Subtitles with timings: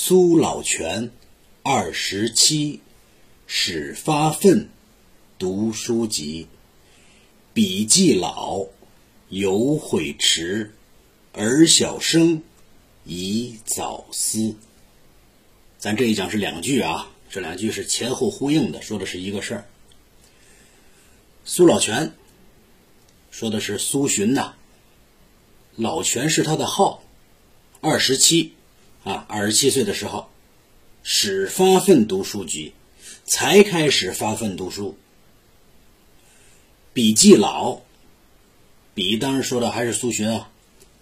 [0.00, 1.10] 苏老泉，
[1.64, 2.78] 二十七，
[3.48, 4.68] 始发愤，
[5.40, 6.46] 读书籍，
[7.52, 8.68] 笔记老，
[9.28, 10.72] 犹悔迟，
[11.32, 12.44] 儿小生，
[13.04, 14.54] 宜早思。
[15.78, 19.66] 咱这一讲是两句啊，这两句是前后呼应的，说的是一个事儿。
[21.44, 22.14] 苏老泉
[23.32, 24.54] 说的是苏洵呐，
[25.74, 27.02] 老泉是他的号，
[27.80, 28.52] 二十七。
[29.04, 30.28] 啊，二十七岁的时候，
[31.02, 32.72] 始发奋读书籍，
[33.24, 34.96] 才开始发奋读书。
[36.92, 37.80] 笔记老，
[38.94, 40.50] 笔当然说的还是苏洵啊，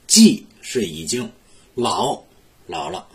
[0.06, 1.32] 记是已经
[1.74, 2.22] 老
[2.66, 3.08] 老了。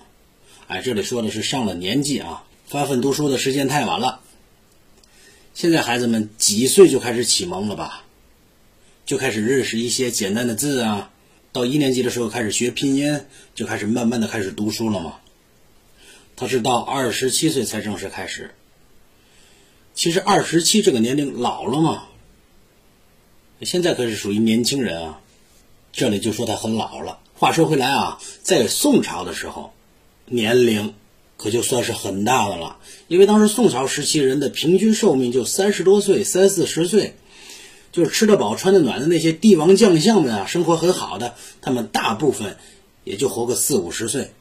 [0.68, 4.22] 哎，这里说的是上了年纪啊，发奋读书的时间太晚了。
[5.54, 8.04] 现在孩子们几岁就开始启蒙了吧？
[9.06, 11.11] 就开始认识一些简单的字啊。
[11.54, 13.22] 到一年级的时候开始学拼音，
[13.56, 15.16] 就开始慢慢的开始读书了嘛。
[16.36, 18.52] 他是到二十七岁才正式开始。
[19.94, 22.04] 其实二十七这个年龄老了嘛，
[23.62, 25.22] 现在可是属于年轻人啊。
[25.92, 27.20] 这里就说他很老了。
[27.36, 29.74] 话说回来啊，在宋朝的时候，
[30.26, 30.94] 年龄
[31.36, 32.78] 可就算是很大的了，
[33.10, 37.16] 因为当时宋朝时期人的平均寿命就三十多岁，三四十岁。
[37.92, 42.58] 就是吃得饱、穿得暖的那些帝王将相们啊，生活很好的，他们大部分
[43.04, 44.32] 也就活个四五十岁，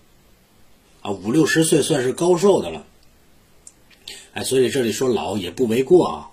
[1.00, 2.86] 啊，五六十岁算是高寿的了。
[4.34, 6.30] 哎，所以这里说老也不为过啊。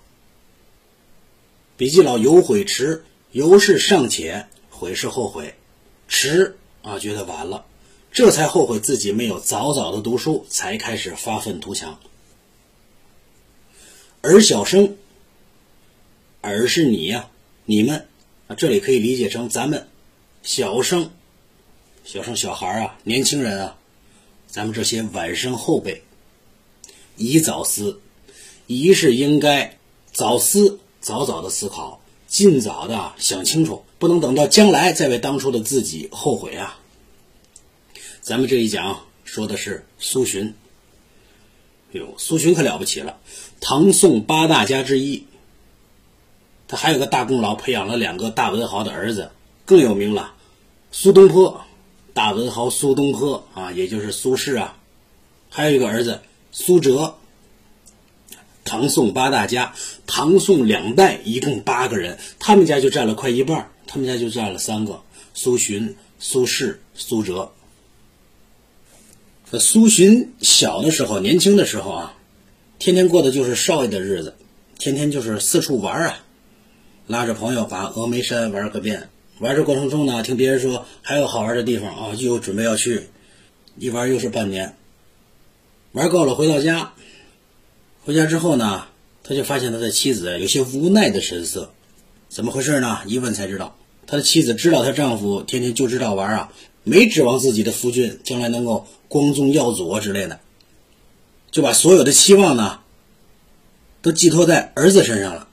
[1.76, 5.56] 笔记老犹悔迟，犹是尚且，悔是后悔，
[6.06, 7.66] 迟啊觉得晚了，
[8.12, 11.98] 这才后悔自己没有早早的读书，才开始发愤图强。
[14.20, 14.96] 而小生。
[16.40, 17.28] 而是你呀，
[17.64, 18.06] 你们
[18.46, 19.88] 啊，这里可以理解成咱们
[20.42, 21.10] 小生、
[22.04, 23.76] 小生小孩啊，年轻人啊，
[24.46, 26.02] 咱们这些晚生后辈，
[27.16, 28.00] 宜早思，
[28.66, 29.76] 宜是应该
[30.12, 36.78] 早思，早早的思考，尽早的想清楚，不能等到将来再为当初的自己后悔啊。
[38.20, 40.54] 咱们这一讲说的是苏洵，
[41.92, 43.18] 哟，苏洵可了不起了，
[43.60, 45.24] 唐宋八大家之一。
[46.68, 49.30] 他还有个大功劳，培养了两个大文豪的儿子，
[49.64, 50.34] 更有名了。
[50.92, 51.64] 苏东坡，
[52.12, 54.76] 大文豪苏东坡啊，也就是苏轼啊，
[55.48, 56.20] 还有一个儿子
[56.52, 57.16] 苏辙。
[58.64, 59.74] 唐宋八大家，
[60.06, 65.00] 唐宋两代一共八个人，他们家就占了快一半，他们家就占了三个：
[65.32, 67.50] 苏洵、苏轼、苏辙。
[69.58, 72.14] 苏洵小的时候，年轻的时候啊，
[72.78, 74.36] 天天过的就是少爷的日子，
[74.78, 76.18] 天天就是四处玩啊。
[77.08, 79.08] 拉着朋友把峨眉山玩个遍，
[79.40, 83.08] 玩这过程中呢，听别人说还有好玩的地方啊，又准备要去，
[83.78, 84.76] 一玩又是半年。
[85.92, 86.92] 玩够了，回到家，
[88.04, 88.88] 回家之后呢，
[89.24, 91.72] 他就发现他的妻子有些无奈的神色，
[92.28, 92.98] 怎么回事呢？
[93.06, 96.52] 一问才知道，他的妻子知道她丈夫天天就知道玩啊，
[96.84, 100.40] 没指望自己的夫君将来能够光宗耀祖啊之类的，
[101.50, 102.80] 就把所有的期望呢，
[104.02, 105.47] 都寄托在儿子身上了。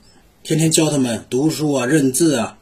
[0.45, 2.59] 天天教他们读书啊、认字啊，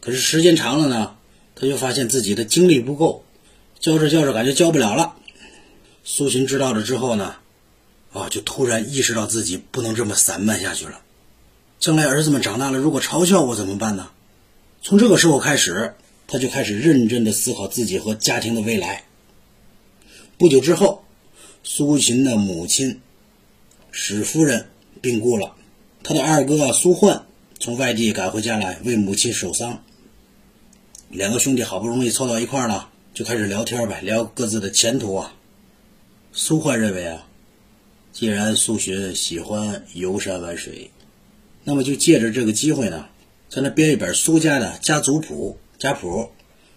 [0.00, 1.16] 可是时间长了呢，
[1.54, 3.26] 他就发现自己的精力不够，
[3.78, 5.14] 教着教着感觉教不了了。
[6.02, 7.36] 苏洵知道了之后呢，
[8.14, 11.02] 啊，就突然意识到自己不能这么散漫下去了。
[11.78, 14.08] 将来儿子们长大了，如果嘲笑我怎么办呢？
[14.80, 15.92] 从这个时候开始，
[16.26, 19.04] 他就开始认真的思考自己和家庭的未来。
[20.38, 21.04] 不久之后，
[21.62, 23.02] 苏洵的母亲
[23.90, 24.68] 史夫人
[25.02, 25.56] 病故了。
[26.04, 27.24] 他的二哥苏焕
[27.60, 29.84] 从外地赶回家来为母亲守丧，
[31.08, 35.32] 两个兄弟好不容易凑到一块儿了，就开始聊天呗，聊各自的前途啊。
[36.32, 37.24] 苏焕认为啊，
[38.12, 40.90] 既然苏洵喜欢游山玩水，
[41.62, 43.06] 那么就借着这个机会呢，
[43.48, 46.28] 在那编一本苏家的家族谱家谱。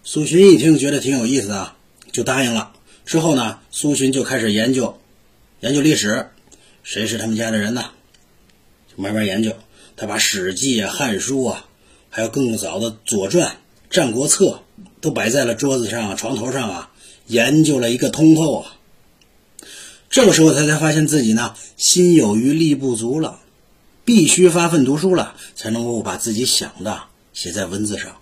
[0.03, 1.75] 苏洵一听觉得挺有意思啊，
[2.11, 2.73] 就答应了。
[3.05, 4.99] 之后呢，苏洵就开始研究
[5.61, 6.29] 研究历史，
[6.83, 7.89] 谁是他们家的人呢？
[8.95, 9.55] 慢慢研究，
[9.95, 11.65] 他把《史记》啊、《汉书》啊，
[12.09, 13.47] 还有更早的《左传》
[13.89, 14.61] 《战国策》
[15.01, 16.91] 都摆在了桌子上、床头上啊，
[17.27, 18.75] 研究了一个通透啊。
[20.09, 23.41] 这个时候，他才发现自己呢，心有余力不足了，
[24.05, 27.03] 必须发奋读书了，才能够把自己想的
[27.33, 28.17] 写在文字上。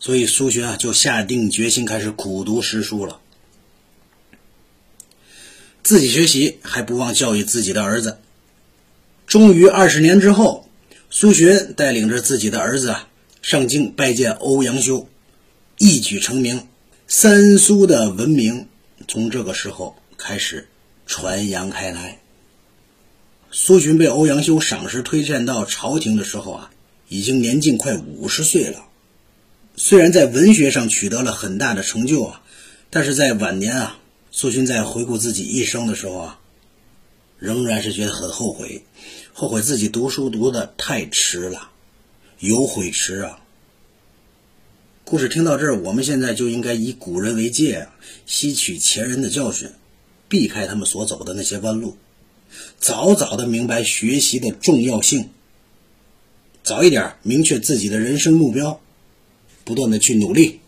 [0.00, 3.20] 所以，苏洵啊，就下定决心开始苦读诗书了，
[5.82, 8.18] 自己学习，还不忘教育自己的儿子。
[9.28, 10.66] 终于二十年之后，
[11.10, 13.08] 苏洵带领着自己的儿子啊
[13.42, 15.06] 上京拜见欧阳修，
[15.76, 16.66] 一举成名。
[17.06, 18.68] 三苏的文明
[19.06, 20.66] 从这个时候开始
[21.06, 22.20] 传扬开来。
[23.50, 26.70] 苏洵被欧阳修赏识推荐到朝廷的时候啊，
[27.10, 28.86] 已经年近快五十岁了。
[29.76, 32.40] 虽然在文学上取得了很大的成就啊，
[32.88, 33.98] 但是在晚年啊，
[34.30, 36.40] 苏洵在回顾自己一生的时候啊，
[37.38, 38.84] 仍然是觉得很后悔，
[39.40, 41.70] 后悔自己读书读的太迟了，
[42.40, 43.38] 有悔迟啊。
[45.04, 47.94] 故事听到这儿，我们现在就应该以古人为戒啊，
[48.26, 49.70] 吸取前人的教训，
[50.28, 51.96] 避开他们所走的那些弯路。
[52.80, 55.30] 早早的明白学习的重要性，
[56.64, 58.80] 早一点明确自己的人生目标，
[59.62, 60.58] 不断的去努力。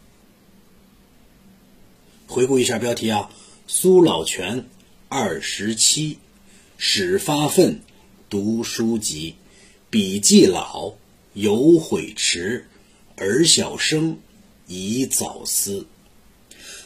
[2.29, 3.31] 回顾一下标题啊，
[3.67, 4.65] 苏老泉
[5.09, 6.19] 二十七，
[6.79, 7.81] 始发愤，
[8.31, 9.35] 读书籍，
[9.91, 10.95] 笔记老，
[11.35, 12.65] 有悔迟，
[13.17, 14.19] 而小生，
[14.69, 15.87] 宜早思。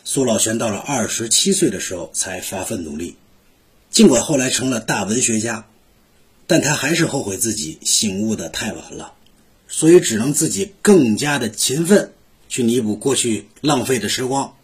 [0.04, 3.16] 苏老泉到了二十七岁的时候才发奋努力。
[3.90, 5.66] 尽管后来成了大文学家，
[6.46, 9.12] 但他还是后悔自己醒悟的太晚了，
[9.68, 12.14] 所以只能自己更加的勤奋
[12.48, 14.56] 去弥补过去浪费的时光。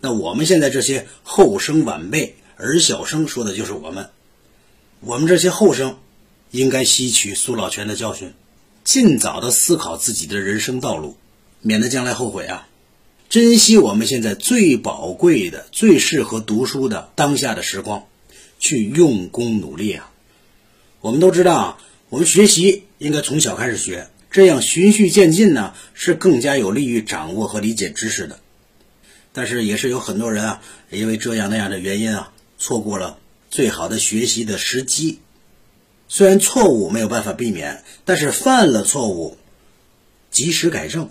[0.00, 4.10] 那我们现在这些后生晚辈，而小生说的就是我们，
[5.06, 5.98] 我们这些后生
[6.50, 8.32] 应该吸取苏老泉的教训，
[8.84, 11.16] 尽早的思考自己的人生道路，
[11.60, 12.66] 免得将来后悔啊！
[13.28, 18.06] 珍惜我们现在最宝贵的、最适合读书的当下的时光。
[18.60, 20.10] 去用功努力啊！
[21.02, 21.78] 我们都知道啊，
[22.08, 28.40] 我们学习应该从小开始学，这样循序渐进呢，是更加有利于掌握和理解知识的。
[29.34, 33.18] 但是也是有很多人啊，因为这样那样的原因啊，错过了
[33.54, 35.20] 最好的学习的时机。
[36.08, 39.38] 虽然错误没有办法避免，但是犯了错误，
[40.32, 41.08] 及时改正。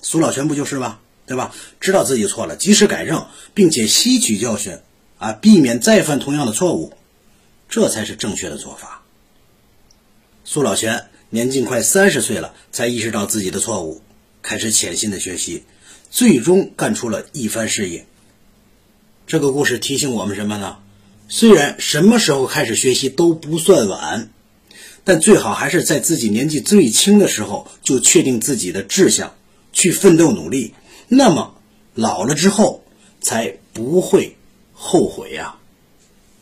[0.00, 0.98] 苏老泉不就是吗？
[1.26, 1.54] 对吧？
[1.78, 4.78] 知道自己错了，及时改正，并且吸取教训。
[5.18, 6.94] 啊，避免再犯同样的错误，
[7.68, 9.02] 这才是正确的做法。
[10.46, 14.00] 苏老泉年近快三十岁了，才意识到自己的错误，
[14.40, 15.64] 开始潜心的学习，
[16.10, 18.06] 最终干出了一番事业。
[19.30, 20.78] 这个故事提醒我们什么呢？
[21.28, 24.32] 虽然什么时候开始学习都不算晚，
[25.04, 29.32] 但最好还是在自己年纪最轻的时候就确定自己的志向，
[29.72, 30.74] 去奋斗努力。
[31.06, 31.54] 那么
[31.94, 32.82] 老了之后
[33.20, 34.36] 才不会。
[34.72, 35.54] 后悔呀，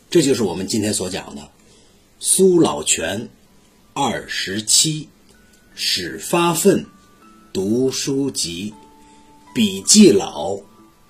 [0.09, 1.47] 这就是我们今天所讲的。
[2.19, 3.29] 苏老泉，
[3.93, 5.09] 二十七，
[5.75, 6.87] 始发愤，
[7.53, 8.73] 读书籍，
[9.53, 10.59] 笔记老，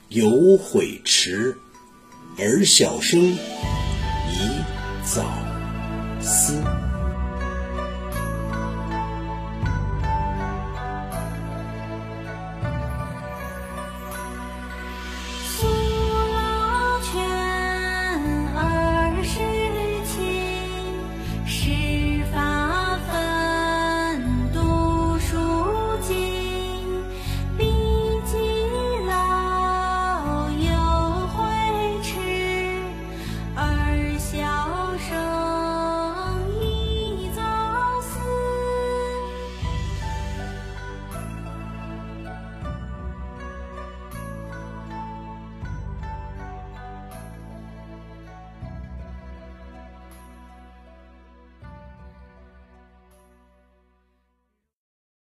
[0.10, 1.56] 犹悔迟，
[2.42, 4.64] 而小生，宜
[5.04, 5.24] 早
[6.22, 6.79] 思。